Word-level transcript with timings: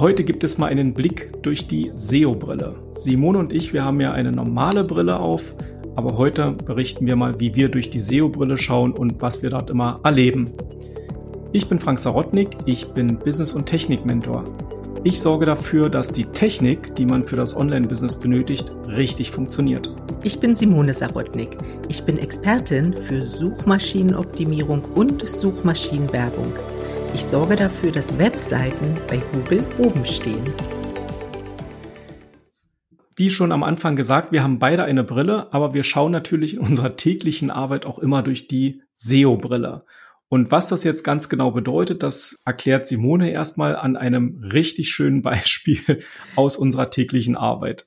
Heute 0.00 0.24
gibt 0.24 0.44
es 0.44 0.56
mal 0.56 0.68
einen 0.68 0.94
Blick 0.94 1.42
durch 1.42 1.66
die 1.66 1.92
SEO-Brille. 1.94 2.74
Simone 2.92 3.38
und 3.38 3.52
ich, 3.52 3.74
wir 3.74 3.84
haben 3.84 4.00
ja 4.00 4.12
eine 4.12 4.32
normale 4.32 4.82
Brille 4.82 5.20
auf, 5.20 5.54
aber 5.94 6.16
heute 6.16 6.52
berichten 6.52 7.04
wir 7.04 7.16
mal, 7.16 7.38
wie 7.38 7.54
wir 7.54 7.68
durch 7.68 7.90
die 7.90 8.00
SEO-Brille 8.00 8.56
schauen 8.56 8.92
und 8.92 9.20
was 9.20 9.42
wir 9.42 9.50
dort 9.50 9.68
immer 9.68 10.00
erleben. 10.02 10.52
Ich 11.52 11.68
bin 11.68 11.78
Frank 11.78 11.98
Sarotnik, 11.98 12.48
ich 12.64 12.86
bin 12.94 13.18
Business- 13.18 13.52
und 13.52 13.66
Technik-Mentor. 13.66 14.44
Ich 15.04 15.20
sorge 15.20 15.44
dafür, 15.44 15.90
dass 15.90 16.10
die 16.10 16.24
Technik, 16.24 16.94
die 16.94 17.04
man 17.04 17.26
für 17.26 17.36
das 17.36 17.54
Online-Business 17.54 18.20
benötigt, 18.20 18.72
richtig 18.86 19.30
funktioniert. 19.30 19.92
Ich 20.22 20.40
bin 20.40 20.56
Simone 20.56 20.94
Sarotnik. 20.94 21.58
Ich 21.88 22.04
bin 22.04 22.16
Expertin 22.16 22.94
für 22.94 23.20
Suchmaschinenoptimierung 23.20 24.80
und 24.94 25.28
Suchmaschinenwerbung. 25.28 26.54
Ich 27.12 27.24
sorge 27.24 27.56
dafür, 27.56 27.90
dass 27.90 28.18
Webseiten 28.18 28.96
bei 29.08 29.20
Google 29.32 29.64
oben 29.78 30.04
stehen. 30.04 30.44
Wie 33.16 33.30
schon 33.30 33.50
am 33.50 33.64
Anfang 33.64 33.96
gesagt, 33.96 34.30
wir 34.30 34.44
haben 34.44 34.60
beide 34.60 34.84
eine 34.84 35.02
Brille, 35.02 35.52
aber 35.52 35.74
wir 35.74 35.82
schauen 35.82 36.12
natürlich 36.12 36.54
in 36.54 36.60
unserer 36.60 36.96
täglichen 36.96 37.50
Arbeit 37.50 37.84
auch 37.84 37.98
immer 37.98 38.22
durch 38.22 38.46
die 38.46 38.82
SEO-Brille. 38.94 39.84
Und 40.28 40.52
was 40.52 40.68
das 40.68 40.84
jetzt 40.84 41.02
ganz 41.02 41.28
genau 41.28 41.50
bedeutet, 41.50 42.04
das 42.04 42.36
erklärt 42.44 42.86
Simone 42.86 43.32
erstmal 43.32 43.74
an 43.74 43.96
einem 43.96 44.40
richtig 44.44 44.90
schönen 44.90 45.22
Beispiel 45.22 46.04
aus 46.36 46.56
unserer 46.56 46.90
täglichen 46.90 47.36
Arbeit. 47.36 47.86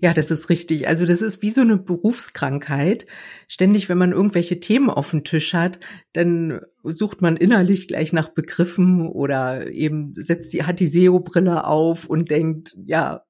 Ja, 0.00 0.12
das 0.12 0.30
ist 0.30 0.50
richtig. 0.50 0.88
Also 0.88 1.06
das 1.06 1.22
ist 1.22 1.42
wie 1.42 1.50
so 1.50 1.60
eine 1.60 1.76
Berufskrankheit. 1.76 3.06
Ständig, 3.48 3.88
wenn 3.88 3.98
man 3.98 4.12
irgendwelche 4.12 4.60
Themen 4.60 4.90
auf 4.90 5.10
dem 5.10 5.24
Tisch 5.24 5.54
hat, 5.54 5.80
dann 6.12 6.60
sucht 6.82 7.22
man 7.22 7.36
innerlich 7.36 7.88
gleich 7.88 8.12
nach 8.12 8.28
Begriffen 8.28 9.08
oder 9.08 9.70
eben 9.70 10.12
setzt 10.14 10.52
die, 10.52 10.64
hat 10.64 10.80
die 10.80 10.86
SEO-Brille 10.86 11.66
auf 11.66 12.06
und 12.06 12.30
denkt, 12.30 12.76
ja, 12.84 13.24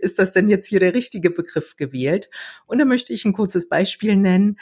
ist 0.00 0.18
das 0.18 0.32
denn 0.32 0.48
jetzt 0.48 0.66
hier 0.66 0.80
der 0.80 0.94
richtige 0.94 1.30
Begriff 1.30 1.76
gewählt? 1.76 2.28
Und 2.66 2.78
da 2.78 2.84
möchte 2.84 3.12
ich 3.12 3.24
ein 3.24 3.32
kurzes 3.32 3.68
Beispiel 3.68 4.16
nennen. 4.16 4.56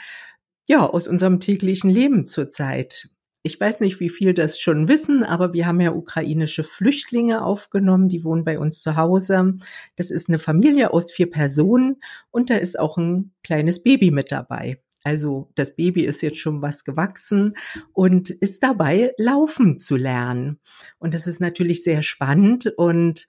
Ja, 0.65 0.85
aus 0.85 1.07
unserem 1.07 1.39
täglichen 1.39 1.89
Leben 1.89 2.25
zurzeit. 2.25 3.09
Ich 3.45 3.59
weiß 3.59 3.81
nicht, 3.81 3.99
wie 3.99 4.09
viel 4.09 4.33
das 4.33 4.57
schon 4.57 4.87
wissen, 4.87 5.25
aber 5.25 5.51
wir 5.51 5.67
haben 5.67 5.81
ja 5.81 5.91
ukrainische 5.91 6.63
Flüchtlinge 6.63 7.43
aufgenommen, 7.43 8.07
die 8.07 8.23
wohnen 8.23 8.45
bei 8.45 8.57
uns 8.57 8.81
zu 8.81 8.95
Hause. 8.95 9.55
Das 9.97 10.11
ist 10.11 10.29
eine 10.29 10.39
Familie 10.39 10.93
aus 10.93 11.11
vier 11.11 11.29
Personen 11.29 11.97
und 12.31 12.49
da 12.49 12.55
ist 12.55 12.79
auch 12.79 12.97
ein 12.97 13.33
kleines 13.43 13.83
Baby 13.83 14.11
mit 14.11 14.31
dabei. 14.31 14.81
Also 15.03 15.51
das 15.55 15.75
Baby 15.75 16.05
ist 16.05 16.21
jetzt 16.21 16.37
schon 16.37 16.61
was 16.61 16.85
gewachsen 16.85 17.57
und 17.91 18.29
ist 18.29 18.63
dabei, 18.63 19.11
laufen 19.17 19.77
zu 19.77 19.97
lernen. 19.97 20.61
Und 20.97 21.13
das 21.13 21.27
ist 21.27 21.41
natürlich 21.41 21.83
sehr 21.83 22.01
spannend 22.01 22.71
und 22.77 23.27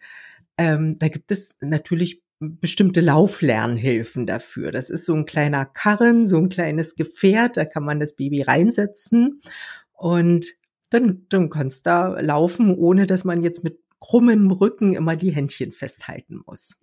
ähm, 0.56 0.96
da 1.00 1.08
gibt 1.08 1.32
es 1.32 1.56
natürlich 1.60 2.22
bestimmte 2.38 3.00
Lauflernhilfen 3.00 4.26
dafür. 4.26 4.70
Das 4.70 4.90
ist 4.90 5.06
so 5.06 5.14
ein 5.14 5.24
kleiner 5.24 5.64
Karren, 5.64 6.24
so 6.26 6.38
ein 6.38 6.50
kleines 6.50 6.94
Gefährt, 6.94 7.56
da 7.56 7.64
kann 7.64 7.84
man 7.84 7.98
das 7.98 8.14
Baby 8.14 8.42
reinsetzen 8.42 9.40
und 10.05 10.47
dann, 10.91 11.24
dann 11.30 11.48
kannst 11.48 11.86
da 11.86 12.20
laufen, 12.20 12.74
ohne 12.74 13.06
dass 13.06 13.24
man 13.24 13.42
jetzt 13.42 13.64
mit 13.64 13.78
krummem 14.00 14.50
Rücken 14.50 14.92
immer 14.92 15.16
die 15.16 15.30
Händchen 15.30 15.72
festhalten 15.72 16.42
muss. 16.44 16.77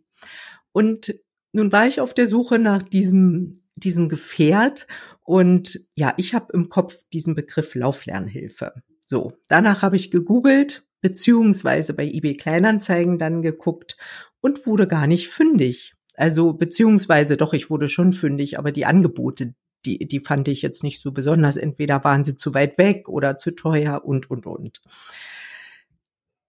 Und 0.72 1.14
nun 1.52 1.72
war 1.72 1.86
ich 1.86 2.02
auf 2.02 2.16
der 2.16 2.26
Suche 2.26 2.58
nach 2.58 2.82
diesem, 2.82 3.54
diesem 3.76 4.10
Gefährt 4.10 4.88
und 5.24 5.82
ja, 5.94 6.16
ich 6.18 6.34
habe 6.34 6.52
im 6.54 6.70
Kopf 6.70 6.96
diesen 7.14 7.36
Begriff 7.36 7.76
Lauflernhilfe. 7.76 8.74
So, 9.06 9.34
danach 9.48 9.84
habe 9.84 9.98
ich 9.98 10.10
gegoogelt, 10.10 10.84
beziehungsweise 11.02 11.94
bei 11.94 12.08
eBay 12.08 12.36
Kleinanzeigen 12.36 13.20
dann 13.20 13.44
geguckt 13.44 13.98
und 14.40 14.66
wurde 14.66 14.88
gar 14.88 15.06
nicht 15.06 15.28
fündig. 15.28 15.94
Also 16.16 16.54
beziehungsweise 16.54 17.38
doch, 17.38 17.54
ich 17.54 17.70
wurde 17.70 17.88
schon 17.88 18.14
fündig, 18.14 18.58
aber 18.58 18.72
die 18.72 18.88
Angebote, 18.88 19.54
die, 19.86 20.08
die 20.08 20.20
fand 20.20 20.48
ich 20.48 20.62
jetzt 20.62 20.84
nicht 20.84 21.02
so 21.02 21.12
besonders. 21.12 21.58
Entweder 21.58 22.04
waren 22.04 22.24
sie 22.24 22.36
zu 22.36 22.54
weit 22.54 22.78
weg 22.78 23.08
oder 23.10 23.38
zu 23.38 23.52
teuer 23.56 24.04
und, 24.06 24.30
und, 24.30 24.46
und. 24.46 24.82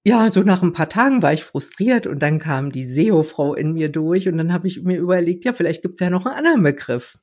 Ja, 0.05 0.29
so 0.31 0.43
nach 0.43 0.63
ein 0.63 0.73
paar 0.73 0.89
Tagen 0.89 1.23
war 1.23 1.33
ich 1.33 1.45
frustriert 1.45 2.09
und 2.09 2.19
dann 2.21 2.41
kam 2.41 2.73
die 2.73 2.83
SEO-Frau 2.83 3.55
in 3.55 3.73
mir 3.73 3.89
durch 3.89 4.29
und 4.29 4.37
dann 4.37 4.53
habe 4.53 4.67
ich 4.67 4.83
mir 4.83 4.99
überlegt, 4.99 5.45
ja, 5.45 5.53
vielleicht 5.53 5.83
gibt's 5.83 6.01
ja 6.01 6.11
noch 6.11 6.27
einen 6.27 6.35
anderen 6.35 6.63
Begriff. 6.65 7.19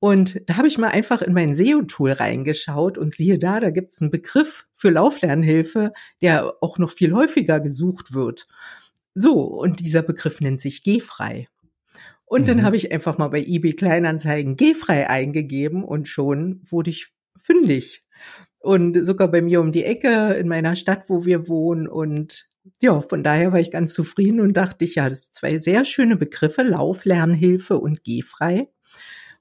Und 0.00 0.40
da 0.46 0.56
habe 0.56 0.66
ich 0.66 0.78
mal 0.78 0.88
einfach 0.88 1.22
in 1.22 1.34
mein 1.34 1.54
SEO-Tool 1.54 2.12
reingeschaut 2.12 2.98
und 2.98 3.14
siehe 3.14 3.38
da, 3.38 3.60
da 3.60 3.70
gibt's 3.70 4.00
einen 4.00 4.10
Begriff 4.10 4.66
für 4.74 4.90
Lauflernhilfe, 4.90 5.92
der 6.20 6.54
auch 6.62 6.78
noch 6.78 6.90
viel 6.90 7.12
häufiger 7.12 7.60
gesucht 7.60 8.12
wird. 8.12 8.48
So, 9.14 9.44
und 9.44 9.80
dieser 9.80 10.02
Begriff 10.02 10.40
nennt 10.40 10.60
sich 10.60 10.82
Gehfrei. 10.82 11.48
Und 12.30 12.42
mhm. 12.42 12.46
dann 12.46 12.62
habe 12.62 12.76
ich 12.76 12.92
einfach 12.92 13.18
mal 13.18 13.26
bei 13.26 13.42
eBay 13.44 13.72
Kleinanzeigen 13.72 14.56
G-frei 14.56 15.10
eingegeben 15.10 15.82
und 15.82 16.08
schon 16.08 16.60
wurde 16.62 16.90
ich 16.90 17.08
fündig. 17.36 18.04
Und 18.60 19.04
sogar 19.04 19.28
bei 19.28 19.42
mir 19.42 19.60
um 19.60 19.72
die 19.72 19.82
Ecke 19.82 20.34
in 20.34 20.46
meiner 20.46 20.76
Stadt, 20.76 21.08
wo 21.08 21.24
wir 21.24 21.48
wohnen. 21.48 21.88
Und 21.88 22.48
ja, 22.80 23.00
von 23.00 23.24
daher 23.24 23.50
war 23.52 23.58
ich 23.58 23.72
ganz 23.72 23.94
zufrieden 23.94 24.40
und 24.40 24.56
dachte 24.56 24.84
ich, 24.84 24.94
ja, 24.94 25.08
das 25.08 25.22
sind 25.22 25.34
zwei 25.34 25.58
sehr 25.58 25.84
schöne 25.84 26.14
Begriffe, 26.14 26.62
Lauflernhilfe 26.62 27.76
und 27.80 28.04
G-frei. 28.04 28.68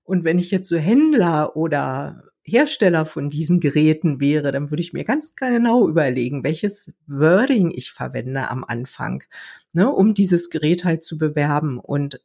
Und 0.02 0.24
wenn 0.24 0.40
ich 0.40 0.50
jetzt 0.50 0.68
so 0.68 0.78
Händler 0.78 1.56
oder 1.56 2.24
Hersteller 2.50 3.06
von 3.06 3.30
diesen 3.30 3.60
Geräten 3.60 4.20
wäre, 4.20 4.52
dann 4.52 4.70
würde 4.70 4.82
ich 4.82 4.94
mir 4.94 5.04
ganz 5.04 5.36
genau 5.36 5.88
überlegen, 5.88 6.44
welches 6.44 6.92
Wording 7.08 7.72
ich 7.72 7.92
verwende 7.92 8.50
am 8.50 8.64
Anfang, 8.64 9.24
ne, 9.74 9.90
um 9.90 10.14
dieses 10.14 10.50
Gerät 10.50 10.84
halt 10.84 11.04
zu 11.04 11.18
bewerben. 11.18 11.80
Und 11.80 12.20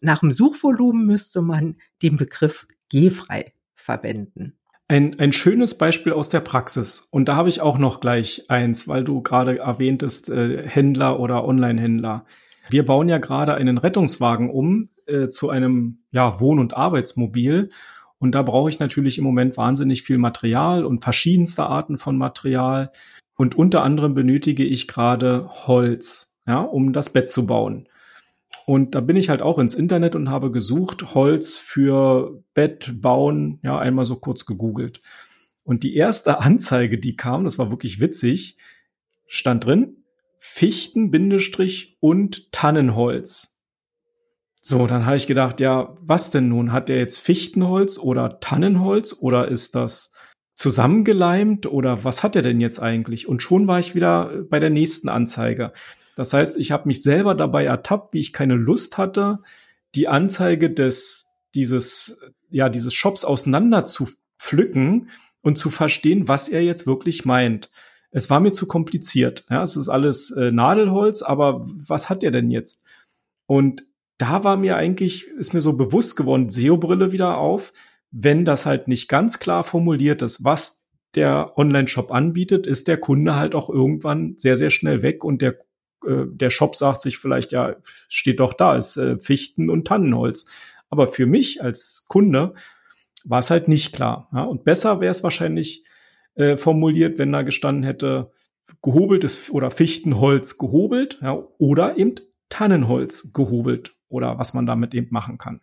nach 0.00 0.20
dem 0.20 0.32
Suchvolumen 0.32 1.04
müsste 1.06 1.42
man 1.42 1.76
den 2.02 2.16
Begriff 2.16 2.66
G-frei 2.88 3.52
verwenden. 3.74 4.54
Ein, 4.86 5.18
ein 5.18 5.32
schönes 5.32 5.78
Beispiel 5.78 6.12
aus 6.12 6.28
der 6.28 6.40
Praxis. 6.40 7.08
Und 7.10 7.28
da 7.28 7.36
habe 7.36 7.48
ich 7.48 7.60
auch 7.60 7.78
noch 7.78 8.00
gleich 8.00 8.44
eins, 8.48 8.86
weil 8.86 9.02
du 9.02 9.22
gerade 9.22 9.58
erwähntest, 9.58 10.28
äh, 10.28 10.68
Händler 10.68 11.18
oder 11.20 11.44
Online-Händler. 11.44 12.26
Wir 12.68 12.84
bauen 12.84 13.08
ja 13.08 13.18
gerade 13.18 13.54
einen 13.54 13.78
Rettungswagen 13.78 14.50
um 14.50 14.90
äh, 15.06 15.28
zu 15.28 15.50
einem 15.50 15.98
ja, 16.10 16.38
Wohn- 16.40 16.58
und 16.58 16.76
Arbeitsmobil. 16.76 17.70
Und 18.24 18.34
da 18.34 18.40
brauche 18.40 18.70
ich 18.70 18.78
natürlich 18.78 19.18
im 19.18 19.24
Moment 19.24 19.58
wahnsinnig 19.58 20.02
viel 20.02 20.16
Material 20.16 20.86
und 20.86 21.04
verschiedenste 21.04 21.66
Arten 21.66 21.98
von 21.98 22.16
Material. 22.16 22.90
Und 23.36 23.54
unter 23.54 23.82
anderem 23.82 24.14
benötige 24.14 24.64
ich 24.64 24.88
gerade 24.88 25.50
Holz, 25.66 26.34
ja, 26.46 26.60
um 26.62 26.94
das 26.94 27.12
Bett 27.12 27.28
zu 27.28 27.46
bauen. 27.46 27.86
Und 28.64 28.94
da 28.94 29.02
bin 29.02 29.16
ich 29.16 29.28
halt 29.28 29.42
auch 29.42 29.58
ins 29.58 29.74
Internet 29.74 30.16
und 30.16 30.30
habe 30.30 30.50
gesucht, 30.50 31.14
Holz 31.14 31.58
für 31.58 32.42
Bett 32.54 33.02
bauen, 33.02 33.58
ja, 33.62 33.78
einmal 33.78 34.06
so 34.06 34.16
kurz 34.16 34.46
gegoogelt. 34.46 35.02
Und 35.62 35.82
die 35.82 35.94
erste 35.94 36.40
Anzeige, 36.40 36.98
die 36.98 37.16
kam, 37.16 37.44
das 37.44 37.58
war 37.58 37.70
wirklich 37.70 38.00
witzig, 38.00 38.56
stand 39.26 39.66
drin, 39.66 39.98
Fichten, 40.38 41.10
Bindestrich 41.10 41.98
und 42.00 42.52
Tannenholz. 42.52 43.53
So, 44.66 44.86
dann 44.86 45.04
habe 45.04 45.18
ich 45.18 45.26
gedacht, 45.26 45.60
ja, 45.60 45.94
was 46.00 46.30
denn 46.30 46.48
nun? 46.48 46.72
Hat 46.72 46.88
der 46.88 46.96
jetzt 46.96 47.18
Fichtenholz 47.18 47.98
oder 47.98 48.40
Tannenholz 48.40 49.14
oder 49.20 49.46
ist 49.48 49.74
das 49.74 50.14
zusammengeleimt 50.54 51.66
oder 51.66 52.02
was 52.02 52.22
hat 52.22 52.34
er 52.34 52.40
denn 52.40 52.62
jetzt 52.62 52.78
eigentlich? 52.80 53.28
Und 53.28 53.42
schon 53.42 53.66
war 53.66 53.78
ich 53.78 53.94
wieder 53.94 54.44
bei 54.48 54.60
der 54.60 54.70
nächsten 54.70 55.10
Anzeige. 55.10 55.74
Das 56.16 56.32
heißt, 56.32 56.56
ich 56.56 56.72
habe 56.72 56.88
mich 56.88 57.02
selber 57.02 57.34
dabei 57.34 57.66
ertappt, 57.66 58.14
wie 58.14 58.20
ich 58.20 58.32
keine 58.32 58.54
Lust 58.54 58.96
hatte, 58.96 59.40
die 59.94 60.08
Anzeige 60.08 60.70
des 60.70 61.34
dieses 61.54 62.18
ja 62.48 62.70
dieses 62.70 62.94
Shops 62.94 63.26
auseinander 63.26 63.84
zu 63.84 64.08
pflücken 64.38 65.10
und 65.42 65.58
zu 65.58 65.68
verstehen, 65.68 66.26
was 66.26 66.48
er 66.48 66.62
jetzt 66.62 66.86
wirklich 66.86 67.26
meint. 67.26 67.70
Es 68.12 68.30
war 68.30 68.40
mir 68.40 68.52
zu 68.52 68.66
kompliziert. 68.66 69.44
Ja, 69.50 69.62
es 69.62 69.76
ist 69.76 69.90
alles 69.90 70.30
äh, 70.30 70.52
Nadelholz, 70.52 71.20
aber 71.20 71.66
was 71.66 72.08
hat 72.08 72.22
er 72.22 72.30
denn 72.30 72.50
jetzt? 72.50 72.82
Und 73.44 73.84
da 74.18 74.44
war 74.44 74.56
mir 74.56 74.76
eigentlich, 74.76 75.26
ist 75.28 75.54
mir 75.54 75.60
so 75.60 75.72
bewusst 75.74 76.16
geworden, 76.16 76.48
SEO-Brille 76.48 77.12
wieder 77.12 77.38
auf, 77.38 77.72
wenn 78.10 78.44
das 78.44 78.64
halt 78.64 78.86
nicht 78.86 79.08
ganz 79.08 79.40
klar 79.40 79.64
formuliert 79.64 80.22
ist, 80.22 80.44
was 80.44 80.88
der 81.14 81.56
Online-Shop 81.56 82.12
anbietet, 82.12 82.66
ist 82.66 82.88
der 82.88 82.98
Kunde 82.98 83.36
halt 83.36 83.54
auch 83.54 83.70
irgendwann 83.70 84.34
sehr, 84.36 84.56
sehr 84.56 84.70
schnell 84.70 85.02
weg 85.02 85.24
und 85.24 85.42
der, 85.42 85.56
äh, 86.06 86.24
der 86.26 86.50
Shop 86.50 86.76
sagt 86.76 87.00
sich 87.00 87.18
vielleicht, 87.18 87.52
ja, 87.52 87.76
steht 88.08 88.40
doch 88.40 88.52
da, 88.54 88.76
ist 88.76 88.96
äh, 88.96 89.18
Fichten 89.18 89.70
und 89.70 89.86
Tannenholz. 89.86 90.50
Aber 90.90 91.08
für 91.08 91.26
mich 91.26 91.62
als 91.62 92.06
Kunde 92.08 92.54
war 93.24 93.40
es 93.40 93.50
halt 93.50 93.68
nicht 93.68 93.92
klar. 93.92 94.28
Ja? 94.32 94.42
Und 94.44 94.64
besser 94.64 95.00
wäre 95.00 95.10
es 95.10 95.22
wahrscheinlich 95.22 95.84
äh, 96.34 96.56
formuliert, 96.56 97.18
wenn 97.18 97.32
da 97.32 97.42
gestanden 97.42 97.84
hätte, 97.84 98.32
gehobeltes 98.82 99.50
oder 99.50 99.70
Fichtenholz 99.70 100.58
gehobelt 100.58 101.18
ja, 101.22 101.32
oder 101.58 101.96
eben 101.96 102.14
Tannenholz 102.48 103.32
gehobelt 103.32 103.93
oder 104.14 104.38
was 104.38 104.54
man 104.54 104.64
damit 104.64 104.94
eben 104.94 105.08
machen 105.10 105.36
kann. 105.38 105.60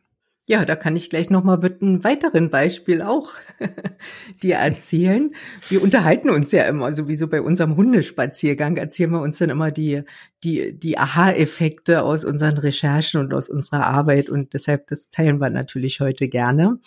Ja, 0.47 0.65
da 0.65 0.75
kann 0.75 0.95
ich 0.95 1.09
gleich 1.09 1.29
noch 1.29 1.43
mal 1.43 1.59
mit 1.59 1.81
einem 1.81 2.03
weiteren 2.03 2.49
Beispiel 2.49 3.03
auch 3.03 3.29
dir 4.43 4.55
erzählen. 4.55 5.33
Wir 5.69 5.81
unterhalten 5.81 6.29
uns 6.29 6.51
ja 6.51 6.63
immer, 6.63 6.93
sowieso 6.93 7.27
bei 7.27 7.41
unserem 7.41 7.77
Hundespaziergang 7.77 8.75
erzählen 8.75 9.11
wir 9.11 9.21
uns 9.21 9.37
dann 9.37 9.51
immer 9.51 9.71
die, 9.71 10.01
die, 10.43 10.77
die 10.77 10.97
Aha-Effekte 10.97 12.01
aus 12.01 12.25
unseren 12.25 12.57
Recherchen 12.57 13.21
und 13.21 13.33
aus 13.33 13.49
unserer 13.49 13.85
Arbeit 13.85 14.29
und 14.29 14.53
deshalb 14.53 14.87
das 14.87 15.09
teilen 15.09 15.39
wir 15.39 15.51
natürlich 15.51 16.01
heute 16.01 16.27
gerne. 16.27 16.79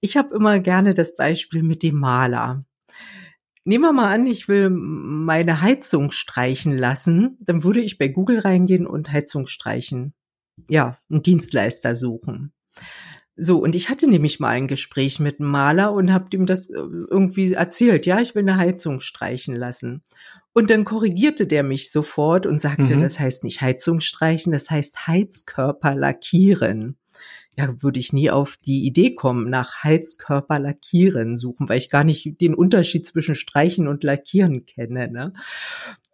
Ich 0.00 0.16
habe 0.16 0.34
immer 0.34 0.58
gerne 0.58 0.94
das 0.94 1.14
Beispiel 1.14 1.62
mit 1.62 1.82
dem 1.82 1.96
Maler. 1.96 2.64
Nehmen 3.64 3.84
wir 3.84 3.92
mal 3.92 4.12
an, 4.12 4.26
ich 4.26 4.48
will 4.48 4.68
meine 4.70 5.60
Heizung 5.60 6.10
streichen 6.10 6.76
lassen, 6.76 7.38
dann 7.40 7.62
würde 7.62 7.80
ich 7.80 7.98
bei 7.98 8.08
Google 8.08 8.40
reingehen 8.40 8.86
und 8.86 9.12
Heizung 9.12 9.46
streichen. 9.46 10.14
Ja, 10.68 10.98
einen 11.10 11.22
Dienstleister 11.22 11.94
suchen. 11.94 12.52
So, 13.36 13.58
und 13.58 13.74
ich 13.74 13.88
hatte 13.88 14.08
nämlich 14.08 14.40
mal 14.40 14.50
ein 14.50 14.68
Gespräch 14.68 15.18
mit 15.18 15.40
einem 15.40 15.50
Maler 15.50 15.92
und 15.92 16.12
habe 16.12 16.28
ihm 16.34 16.44
das 16.44 16.68
äh, 16.68 16.74
irgendwie 16.74 17.54
erzählt. 17.54 18.04
Ja, 18.04 18.20
ich 18.20 18.34
will 18.34 18.42
eine 18.42 18.58
Heizung 18.58 19.00
streichen 19.00 19.56
lassen. 19.56 20.02
Und 20.52 20.68
dann 20.68 20.84
korrigierte 20.84 21.46
der 21.46 21.62
mich 21.62 21.90
sofort 21.90 22.46
und 22.46 22.60
sagte, 22.60 22.94
mhm. 22.94 23.00
das 23.00 23.18
heißt 23.18 23.44
nicht 23.44 23.62
Heizung 23.62 24.00
streichen, 24.00 24.52
das 24.52 24.70
heißt 24.70 25.06
Heizkörper 25.06 25.94
lackieren. 25.94 26.98
Ja, 27.56 27.82
würde 27.82 28.00
ich 28.00 28.12
nie 28.12 28.30
auf 28.30 28.56
die 28.58 28.84
Idee 28.86 29.14
kommen, 29.14 29.50
nach 29.50 29.82
Heizkörper 29.82 30.58
lackieren 30.58 31.36
suchen, 31.36 31.68
weil 31.68 31.78
ich 31.78 31.90
gar 31.90 32.04
nicht 32.04 32.40
den 32.40 32.54
Unterschied 32.54 33.04
zwischen 33.04 33.34
streichen 33.34 33.88
und 33.88 34.04
lackieren 34.04 34.64
kenne. 34.64 35.10
Ne? 35.10 35.34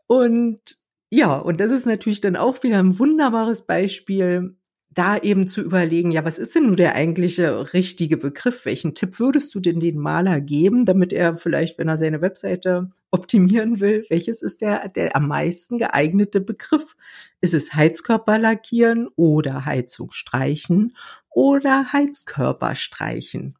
Und 0.07 0.78
ja, 1.11 1.37
und 1.37 1.61
das 1.61 1.73
ist 1.73 1.87
natürlich 1.87 2.21
dann 2.21 2.37
auch 2.37 2.63
wieder 2.63 2.79
ein 2.79 2.99
wunderbares 2.99 3.63
Beispiel, 3.63 4.57
da 4.91 5.17
eben 5.17 5.47
zu 5.47 5.63
überlegen, 5.63 6.11
ja, 6.11 6.25
was 6.25 6.39
ist 6.39 6.55
denn 6.55 6.67
nun 6.67 6.77
der 6.77 6.95
eigentliche 6.97 7.73
richtige 7.73 8.17
Begriff? 8.17 8.65
Welchen 8.65 8.95
Tipp 8.95 9.21
würdest 9.21 9.55
du 9.55 9.61
denn 9.61 9.79
den 9.79 9.99
Maler 9.99 10.41
geben, 10.41 10.87
damit 10.87 11.13
er 11.13 11.37
vielleicht, 11.37 11.79
wenn 11.79 11.89
er 11.89 11.99
seine 11.99 12.21
Webseite 12.21 12.89
optimieren 13.11 13.81
will, 13.81 14.07
welches 14.11 14.43
ist 14.43 14.61
der, 14.61 14.89
der 14.89 15.15
am 15.15 15.29
meisten 15.29 15.79
geeignete 15.79 16.41
Begriff? 16.41 16.97
Ist 17.41 17.55
es 17.55 17.75
Heizkörper 17.75 18.39
lackieren 18.39 19.09
oder 19.15 19.65
Heizung 19.65 20.11
streichen 20.11 20.97
oder 21.31 21.93
Heizkörper 21.93 22.75
streichen? 22.75 23.57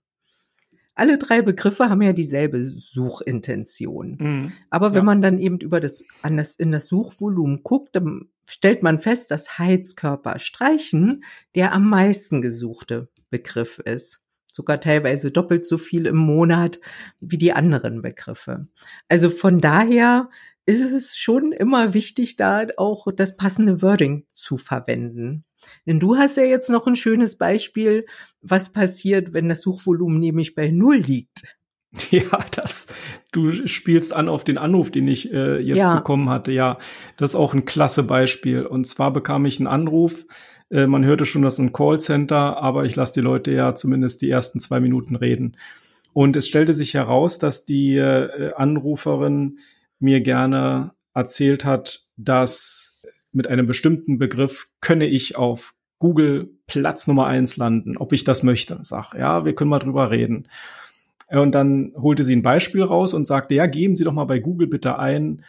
Alle 0.99 1.19
drei 1.19 1.43
Begriffe 1.43 1.89
haben 1.89 2.03
ja 2.03 2.13
dieselbe 2.13 2.63
Suchintention. 2.63 4.17
Mhm. 4.21 4.53
Aber 4.71 4.91
wenn 4.91 5.01
ja. 5.01 5.05
man 5.05 5.23
dann 5.23 5.39
eben 5.39 5.59
über 5.61 5.81
das, 5.81 6.05
an 6.23 6.37
das, 6.37 6.57
in 6.57 6.73
das 6.73 6.89
Suchvolumen 6.89 7.63
guckt, 7.63 7.97
dann 7.97 8.29
stellt 8.49 8.83
man 8.83 8.99
fest, 8.99 9.31
dass 9.31 9.59
Heizkörper 9.59 10.39
streichen 10.39 11.25
der 11.55 11.73
am 11.73 11.89
meisten 11.89 12.43
gesuchte 12.43 13.09
Begriff 13.31 13.79
ist. 13.79 14.21
Sogar 14.47 14.81
teilweise 14.81 15.31
doppelt 15.31 15.67
so 15.67 15.79
viel 15.79 16.07
im 16.07 16.17
Monat 16.17 16.81
wie 17.21 17.39
die 17.39 17.53
anderen 17.53 18.03
Begriffe. 18.03 18.67
Also 19.09 19.31
von 19.31 19.61
daher 19.61 20.31
ist 20.67 20.83
es 20.83 21.17
schon 21.17 21.53
immer 21.53 21.95
wichtig, 21.95 22.37
da 22.37 22.67
auch 22.77 23.07
das 23.15 23.37
passende 23.37 23.83
Wording 23.83 24.27
zu 24.33 24.57
verwenden. 24.57 25.45
Denn 25.87 26.01
du 26.01 26.17
hast 26.17 26.37
ja 26.37 26.45
jetzt 26.45 26.71
noch 26.71 26.87
ein 26.87 26.97
schönes 26.97 27.37
Beispiel, 27.37 28.07
was 28.41 28.73
passiert, 28.73 29.33
wenn 29.33 29.49
das 29.49 29.63
Suchvolumen 29.63 30.19
nämlich 30.19 30.55
bei 30.55 30.71
Null 30.71 30.97
liegt. 30.97 31.59
Ja, 32.11 32.45
das, 32.55 32.89
du 33.33 33.51
spielst 33.67 34.13
an 34.13 34.29
auf 34.29 34.45
den 34.45 34.59
Anruf, 34.59 34.91
den 34.91 35.09
ich 35.09 35.33
äh, 35.33 35.59
jetzt 35.59 35.79
ja. 35.79 35.95
bekommen 35.97 36.29
hatte. 36.29 36.53
Ja, 36.53 36.79
das 37.17 37.33
ist 37.33 37.37
auch 37.37 37.55
ein 37.55 37.65
klasse 37.65 38.03
Beispiel. 38.03 38.67
Und 38.67 38.87
zwar 38.87 39.13
bekam 39.13 39.47
ich 39.47 39.59
einen 39.59 39.69
Anruf. 39.69 40.27
Äh, 40.71 40.87
man 40.87 41.05
hörte 41.05 41.25
schon, 41.25 41.43
das 41.43 41.55
ist 41.55 41.61
ein 41.61 41.73
Callcenter, 41.73 42.59
aber 42.59 42.85
ich 42.85 42.97
lasse 42.97 43.15
die 43.15 43.25
Leute 43.25 43.53
ja 43.53 43.75
zumindest 43.75 44.23
die 44.23 44.31
ersten 44.31 44.61
zwei 44.61 44.81
Minuten 44.81 45.17
reden. 45.17 45.57
Und 46.13 46.37
es 46.37 46.49
stellte 46.49 46.75
sich 46.75 46.95
heraus, 46.95 47.39
dass 47.39 47.65
die 47.65 47.97
äh, 47.97 48.53
Anruferin 48.55 49.59
mir 49.99 50.21
gerne 50.21 50.93
erzählt 51.15 51.65
hat, 51.65 52.07
dass 52.17 52.98
mit 53.33 53.47
einem 53.47 53.67
bestimmten 53.67 54.19
Begriff 54.19 54.69
könne 54.81 55.07
ich 55.07 55.37
auf 55.37 55.75
Google 55.99 56.51
Platz 56.67 57.07
Nummer 57.07 57.27
eins 57.27 57.57
landen, 57.57 57.97
ob 57.97 58.13
ich 58.13 58.25
das 58.25 58.43
möchte. 58.43 58.79
Sag, 58.83 59.15
ja, 59.15 59.45
wir 59.45 59.55
können 59.55 59.71
mal 59.71 59.79
drüber 59.79 60.11
reden. 60.11 60.49
Und 61.29 61.55
dann 61.55 61.93
holte 61.97 62.25
sie 62.25 62.35
ein 62.35 62.43
Beispiel 62.43 62.83
raus 62.83 63.13
und 63.13 63.27
sagte, 63.27 63.55
ja, 63.55 63.67
geben 63.67 63.95
Sie 63.97 64.05
doch 64.05 64.13
mal 64.13 64.25
bei 64.25 64.39
Google 64.39 64.67
bitte 64.67 64.99
ein 64.99 65.45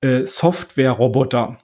äh, 0.00 0.24
Software-Roboter. 0.24 1.58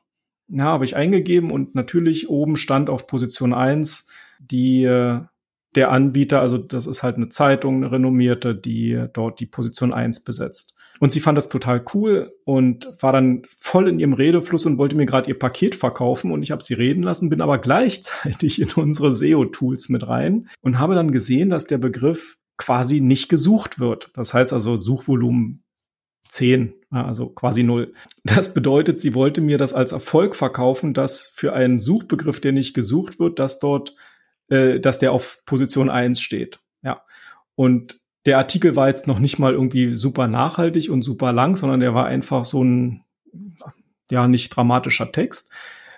Ja, 0.49 0.65
habe 0.65 0.85
ich 0.85 0.97
eingegeben 0.97 1.51
und 1.51 1.75
natürlich 1.75 2.29
oben 2.29 2.57
stand 2.57 2.91
auf 2.91 3.07
Position 3.07 3.53
eins 3.53 4.09
die 4.41 4.85
äh, 4.85 5.21
der 5.75 5.91
Anbieter, 5.91 6.41
also 6.41 6.59
das 6.59 6.87
ist 6.87 7.03
halt 7.03 7.17
eine 7.17 7.29
Zeitung, 7.29 7.77
eine 7.77 7.93
renommierte, 7.93 8.55
die 8.55 9.07
dort 9.13 9.41
die 9.41 9.47
Position 9.47 9.93
eins 9.93 10.25
besetzt. 10.25 10.76
Und 10.99 11.13
sie 11.13 11.21
fand 11.21 11.37
das 11.37 11.49
total 11.49 11.85
cool 11.95 12.33
und 12.45 12.89
war 13.01 13.13
dann 13.13 13.43
voll 13.57 13.89
in 13.89 13.99
ihrem 13.99 14.15
Redefluss 14.15 14.67
und 14.67 14.79
wollte 14.79 14.97
mir 14.97 15.07
gerade 15.07 15.29
ihr 15.29 15.39
Paket 15.39 15.77
verkaufen 15.77 16.31
und 16.31 16.43
ich 16.43 16.51
habe 16.51 16.63
sie 16.63 16.75
reden 16.75 17.03
lassen, 17.03 17.29
bin 17.31 17.41
aber 17.41 17.59
gleichzeitig 17.67 18.61
in 18.61 18.71
unsere 18.73 19.13
SEO-Tools 19.13 19.89
mit 19.89 20.07
rein 20.07 20.49
und 20.63 20.79
habe 20.79 20.95
dann 20.95 21.11
gesehen, 21.11 21.51
dass 21.51 21.67
der 21.67 21.79
Begriff 21.79 22.39
quasi 22.57 23.01
nicht 23.01 23.29
gesucht 23.29 23.79
wird. 23.79 24.11
Das 24.15 24.33
heißt 24.33 24.53
also 24.53 24.77
Suchvolumen 24.77 25.63
10, 26.29 26.75
also 26.91 27.31
quasi 27.31 27.63
null. 27.63 27.93
Das 28.25 28.55
bedeutet, 28.55 28.99
sie 28.99 29.15
wollte 29.15 29.41
mir 29.41 29.59
das 29.59 29.75
als 29.75 29.93
Erfolg 29.93 30.35
verkaufen, 30.35 30.95
dass 30.95 31.27
für 31.27 31.53
einen 31.53 31.79
Suchbegriff, 31.79 32.41
der 32.41 32.53
nicht 32.53 32.75
gesucht 32.75 33.19
wird, 33.19 33.39
dass 33.39 33.59
dort, 33.59 33.95
äh, 34.49 34.81
dass 34.81 34.99
der 34.99 35.13
auf 35.13 35.43
Position 35.47 35.89
1 35.89 36.21
steht. 36.21 36.61
Ja. 36.83 37.03
Und 37.55 38.01
der 38.27 38.39
Artikel 38.39 38.77
war 38.77 38.89
jetzt 38.89 39.07
noch 39.07 39.21
nicht 39.21 39.39
mal 39.39 39.53
irgendwie 39.53 39.95
super 39.95 40.27
nachhaltig 40.27 40.91
und 40.91 41.03
super 41.03 41.33
lang, 41.33 41.57
sondern 41.57 41.81
der 41.81 41.95
war 41.95 42.07
einfach 42.07 42.45
so 42.45 42.63
ein, 42.63 43.05
ja, 44.11 44.27
nicht 44.27 44.51
dramatischer 44.51 45.13
Text. 45.13 45.53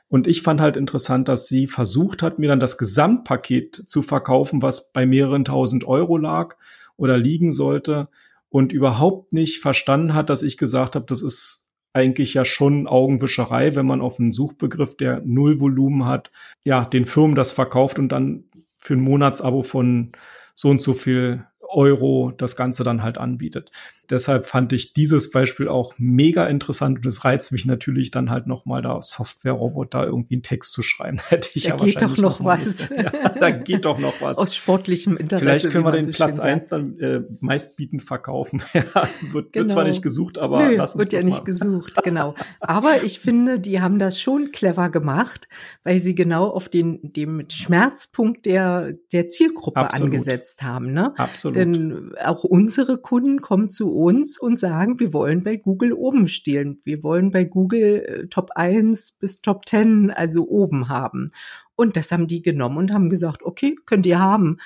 Und 0.08 0.26
ich 0.26 0.42
fand 0.42 0.60
halt 0.60 0.76
interessant, 0.76 1.28
dass 1.28 1.48
sie 1.48 1.66
versucht 1.66 2.22
hat, 2.22 2.38
mir 2.38 2.48
dann 2.48 2.60
das 2.60 2.78
Gesamtpaket 2.78 3.82
zu 3.86 4.02
verkaufen, 4.02 4.62
was 4.62 4.92
bei 4.92 5.06
mehreren 5.06 5.44
tausend 5.44 5.84
Euro 5.84 6.16
lag 6.16 6.56
oder 6.96 7.18
liegen 7.18 7.52
sollte 7.52 8.08
und 8.48 8.72
überhaupt 8.72 9.32
nicht 9.32 9.60
verstanden 9.60 10.14
hat, 10.14 10.30
dass 10.30 10.42
ich 10.42 10.56
gesagt 10.56 10.96
habe, 10.96 11.06
das 11.06 11.22
ist 11.22 11.70
eigentlich 11.92 12.34
ja 12.34 12.44
schon 12.44 12.86
Augenwischerei, 12.86 13.74
wenn 13.74 13.86
man 13.86 14.00
auf 14.00 14.18
einen 14.18 14.32
Suchbegriff, 14.32 14.96
der 14.96 15.22
null 15.24 15.60
Volumen 15.60 16.04
hat, 16.04 16.30
ja, 16.64 16.84
den 16.84 17.04
Firmen 17.04 17.34
das 17.34 17.52
verkauft 17.52 17.98
und 17.98 18.10
dann 18.10 18.44
für 18.76 18.94
ein 18.94 19.00
Monatsabo 19.00 19.62
von 19.62 20.12
so 20.54 20.70
und 20.70 20.80
so 20.80 20.94
viel 20.94 21.44
Euro 21.68 22.32
das 22.36 22.56
Ganze 22.56 22.84
dann 22.84 23.02
halt 23.02 23.18
anbietet. 23.18 23.70
Deshalb 24.10 24.46
fand 24.46 24.72
ich 24.72 24.94
dieses 24.94 25.30
Beispiel 25.30 25.68
auch 25.68 25.92
mega 25.98 26.46
interessant 26.46 26.98
und 26.98 27.06
es 27.06 27.26
reizt 27.26 27.52
mich 27.52 27.66
natürlich 27.66 28.10
dann 28.10 28.30
halt 28.30 28.46
nochmal 28.46 28.80
da 28.80 29.02
Software-Roboter 29.02 30.06
irgendwie 30.06 30.36
einen 30.36 30.42
Text 30.42 30.72
zu 30.72 30.82
schreiben. 30.82 31.18
Hätte 31.28 31.50
ich 31.52 31.64
da 31.64 31.70
ja 31.70 31.76
geht 31.76 32.00
doch 32.00 32.16
noch, 32.16 32.40
noch 32.40 32.44
was. 32.44 32.88
Ja, 32.88 33.10
da 33.28 33.50
geht 33.50 33.84
doch 33.84 33.98
noch 33.98 34.14
was. 34.20 34.38
Aus 34.38 34.56
sportlichem 34.56 35.18
Interesse. 35.18 35.44
Vielleicht 35.44 35.70
können 35.70 35.84
wir 35.84 35.92
den 35.92 36.04
so 36.04 36.10
Platz 36.12 36.40
eins 36.40 36.68
dann 36.68 36.98
äh, 36.98 37.20
meistbieten 37.40 38.00
verkaufen. 38.00 38.62
ja, 38.72 38.82
wird, 39.20 39.52
genau. 39.52 39.64
wird 39.64 39.70
zwar 39.70 39.84
nicht 39.84 40.00
gesucht, 40.00 40.38
aber 40.38 40.66
Nö, 40.66 40.76
lass 40.76 40.94
uns 40.94 41.00
wird 41.00 41.12
das 41.12 41.24
ja 41.24 41.28
nicht 41.28 41.46
machen. 41.46 41.58
gesucht, 41.58 41.94
genau. 42.02 42.34
Aber 42.60 43.02
ich 43.04 43.20
finde, 43.20 43.60
die 43.60 43.82
haben 43.82 43.98
das 43.98 44.18
schon 44.18 44.52
clever 44.52 44.88
gemacht, 44.88 45.48
weil 45.84 45.98
sie 45.98 46.14
genau 46.14 46.48
auf 46.48 46.70
den 46.70 47.12
dem 47.12 47.42
Schmerzpunkt 47.50 48.46
der 48.46 48.94
der 49.12 49.28
Zielgruppe 49.28 49.80
Absolut. 49.80 50.06
angesetzt 50.06 50.62
haben. 50.62 50.92
Ne? 50.94 51.12
Absolut. 51.18 51.57
Denn 51.58 52.12
auch 52.24 52.44
unsere 52.44 52.98
Kunden 52.98 53.40
kommen 53.40 53.70
zu 53.70 53.92
uns 53.92 54.38
und 54.38 54.58
sagen, 54.58 54.98
wir 55.00 55.12
wollen 55.12 55.42
bei 55.42 55.56
Google 55.56 55.92
oben 55.92 56.28
stehen. 56.28 56.80
Wir 56.84 57.02
wollen 57.02 57.30
bei 57.30 57.44
Google 57.44 58.04
äh, 58.04 58.26
Top 58.28 58.50
1 58.54 59.12
bis 59.12 59.40
Top 59.40 59.66
10, 59.66 60.10
also 60.10 60.48
oben 60.48 60.88
haben. 60.88 61.30
Und 61.76 61.96
das 61.96 62.10
haben 62.10 62.26
die 62.26 62.42
genommen 62.42 62.78
und 62.78 62.92
haben 62.92 63.08
gesagt, 63.10 63.42
okay, 63.42 63.76
könnt 63.86 64.06
ihr 64.06 64.18
haben. 64.18 64.58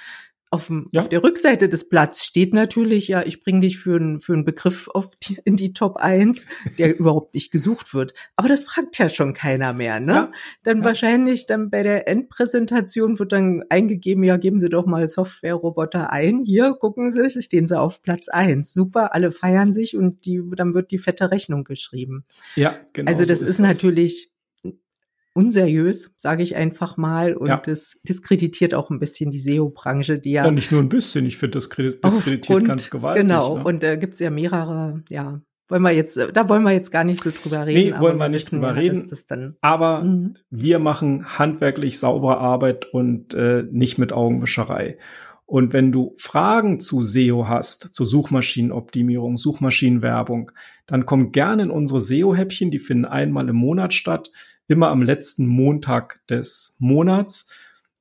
Auf, 0.52 0.66
dem, 0.66 0.90
ja. 0.92 1.00
auf 1.00 1.08
der 1.08 1.24
Rückseite 1.24 1.70
des 1.70 1.88
Blatts 1.88 2.26
steht 2.26 2.52
natürlich, 2.52 3.08
ja, 3.08 3.22
ich 3.24 3.42
bringe 3.42 3.62
dich 3.62 3.78
für, 3.78 3.96
einen 3.96 4.20
für 4.20 4.34
einen 4.34 4.44
Begriff 4.44 4.86
auf 4.88 5.16
die, 5.16 5.38
in 5.46 5.56
die 5.56 5.72
Top 5.72 5.96
1, 5.96 6.44
der 6.76 6.94
überhaupt 6.98 7.34
nicht 7.34 7.50
gesucht 7.50 7.94
wird. 7.94 8.12
Aber 8.36 8.48
das 8.48 8.64
fragt 8.64 8.98
ja 8.98 9.08
schon 9.08 9.32
keiner 9.32 9.72
mehr, 9.72 9.98
ne? 9.98 10.12
Ja. 10.12 10.32
Dann 10.62 10.80
ja. 10.80 10.84
wahrscheinlich 10.84 11.46
dann 11.46 11.70
bei 11.70 11.82
der 11.82 12.06
Endpräsentation 12.06 13.18
wird 13.18 13.32
dann 13.32 13.64
eingegeben, 13.70 14.24
ja, 14.24 14.36
geben 14.36 14.58
Sie 14.58 14.68
doch 14.68 14.84
mal 14.84 15.08
Software-Roboter 15.08 16.12
ein. 16.12 16.44
Hier, 16.44 16.74
gucken 16.74 17.12
Sie, 17.12 17.30
stehen 17.40 17.66
Sie 17.66 17.78
auf 17.78 18.02
Platz 18.02 18.28
1. 18.28 18.74
Super, 18.74 19.14
alle 19.14 19.32
feiern 19.32 19.72
sich 19.72 19.96
und 19.96 20.26
die, 20.26 20.42
dann 20.54 20.74
wird 20.74 20.90
die 20.90 20.98
fette 20.98 21.30
Rechnung 21.30 21.64
geschrieben. 21.64 22.26
Ja, 22.56 22.74
genau. 22.92 23.10
Also 23.10 23.24
das 23.24 23.38
so 23.38 23.46
ist, 23.46 23.50
ist 23.52 23.58
das. 23.58 23.66
natürlich 23.66 24.31
unseriös, 25.34 26.12
sage 26.16 26.42
ich 26.42 26.56
einfach 26.56 26.96
mal. 26.96 27.34
Und 27.34 27.48
ja. 27.48 27.56
das 27.64 27.98
diskreditiert 28.02 28.74
auch 28.74 28.90
ein 28.90 28.98
bisschen 28.98 29.30
die 29.30 29.38
SEO-Branche, 29.38 30.18
die 30.18 30.32
ja. 30.32 30.44
Ja, 30.44 30.50
nicht 30.50 30.72
nur 30.72 30.82
ein 30.82 30.88
bisschen, 30.88 31.26
ich 31.26 31.38
finde, 31.38 31.58
das 31.58 31.68
diskreditiert 31.68 32.64
ganz 32.64 32.90
gewaltig. 32.90 33.22
Genau, 33.22 33.58
ne? 33.58 33.64
und 33.64 33.82
da 33.82 33.92
äh, 33.92 33.98
gibt's 33.98 34.20
ja 34.20 34.30
mehrere, 34.30 35.02
ja, 35.08 35.40
wollen 35.68 35.82
wir 35.82 35.92
jetzt, 35.92 36.18
da 36.34 36.48
wollen 36.48 36.64
wir 36.64 36.72
jetzt 36.72 36.90
gar 36.90 37.04
nicht 37.04 37.22
so 37.22 37.30
drüber 37.30 37.66
reden. 37.66 37.94
Nee, 37.94 38.00
wollen 38.00 38.18
wir 38.18 38.28
nicht 38.28 38.52
drüber 38.52 38.68
ja, 38.68 38.74
reden. 38.74 39.56
aber 39.62 40.04
mhm. 40.04 40.36
wir 40.50 40.78
machen 40.78 41.38
handwerklich 41.38 41.98
saubere 41.98 42.38
Arbeit 42.38 42.86
und 42.92 43.32
äh, 43.32 43.64
nicht 43.70 43.96
mit 43.96 44.12
Augenwischerei. 44.12 44.98
Und 45.46 45.72
wenn 45.72 45.92
du 45.92 46.14
Fragen 46.18 46.80
zu 46.80 47.02
SEO 47.02 47.46
hast, 47.46 47.94
zu 47.94 48.04
Suchmaschinenoptimierung, 48.04 49.36
Suchmaschinenwerbung, 49.36 50.50
dann 50.86 51.04
komm 51.04 51.30
gerne 51.32 51.64
in 51.64 51.70
unsere 51.70 52.00
SEO-Häppchen. 52.00 52.70
Die 52.70 52.78
finden 52.78 53.04
einmal 53.04 53.48
im 53.48 53.56
Monat 53.56 53.92
statt, 53.92 54.30
immer 54.68 54.88
am 54.88 55.02
letzten 55.02 55.46
Montag 55.46 56.20
des 56.28 56.76
Monats. 56.78 57.52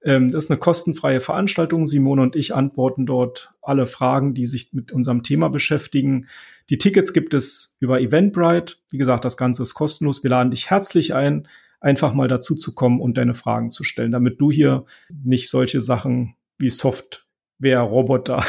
Ähm, 0.03 0.32
das 0.32 0.46
ist 0.46 0.51
eine 0.51 0.60
kostenfreie 0.60 1.22
Veranstaltung. 1.22 1.88
Simone 1.88 2.22
und 2.22 2.36
ich 2.36 2.56
antworten 2.56 3.06
dort 3.06 3.51
alle 3.62 3.88
Fragen, 3.88 4.34
die 4.34 4.46
sich 4.46 4.74
mit 4.74 4.91
unserem 4.91 5.24
Thema 5.24 5.50
beschäftigen. 5.50 6.27
Die 6.70 6.77
Tickets 6.77 7.13
gibt 7.13 7.34
es 7.34 7.77
über 7.80 8.01
Eventbrite. 8.01 8.75
Wie 8.91 8.98
gesagt, 8.98 9.25
das 9.25 9.38
Ganze 9.38 9.63
ist 9.63 9.74
kostenlos. 9.74 10.24
Wir 10.24 10.30
laden 10.30 10.51
dich 10.51 10.70
herzlich 10.70 11.13
ein, 11.13 11.48
einfach 11.80 12.13
mal 12.13 12.27
dazu 12.27 12.56
zu 12.56 12.74
kommen 12.74 13.01
und 13.01 13.18
deine 13.18 13.34
Fragen 13.34 13.70
zu 13.70 13.84
stellen, 13.84 14.12
damit 14.12 14.39
du 14.39 14.51
hier 14.51 14.86
nicht 15.10 15.50
solche 15.50 15.82
Sachen 15.82 16.36
wie 16.58 16.70
Soft 16.70 17.27
Roboter 17.63 18.44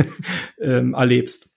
ähm, 0.60 0.94
erlebst. 0.94 1.52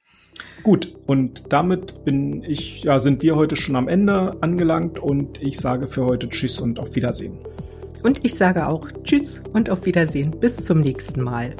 Gut, 0.63 0.95
und 1.07 1.43
damit 1.49 2.03
bin 2.05 2.43
ich, 2.43 2.83
ja, 2.83 2.99
sind 2.99 3.21
wir 3.23 3.35
heute 3.35 3.55
schon 3.55 3.75
am 3.75 3.87
Ende 3.87 4.37
angelangt 4.41 4.99
und 4.99 5.41
ich 5.41 5.57
sage 5.57 5.87
für 5.87 6.05
heute 6.05 6.29
Tschüss 6.29 6.59
und 6.59 6.79
auf 6.79 6.95
Wiedersehen. 6.95 7.37
Und 8.03 8.23
ich 8.23 8.35
sage 8.35 8.67
auch 8.67 8.87
Tschüss 9.03 9.41
und 9.53 9.69
auf 9.69 9.85
Wiedersehen. 9.85 10.31
Bis 10.31 10.57
zum 10.57 10.81
nächsten 10.81 11.21
Mal. 11.21 11.55